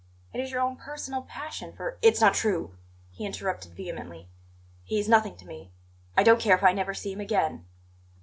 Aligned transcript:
It 0.33 0.39
is 0.39 0.49
your 0.49 0.61
own 0.61 0.77
personal 0.77 1.21
passion 1.21 1.73
for" 1.73 1.99
"It's 2.01 2.19
not 2.19 2.33
true!" 2.33 2.75
he 3.11 3.23
interrupted 3.23 3.75
vehemently. 3.75 4.29
"He 4.83 4.97
is 4.97 5.07
nothing 5.07 5.35
to 5.37 5.45
me; 5.45 5.69
I 6.17 6.23
don't 6.23 6.39
care 6.41 6.55
if 6.55 6.63
I 6.63 6.73
never 6.73 6.95
see 6.95 7.11
him 7.11 7.21
again." 7.21 7.67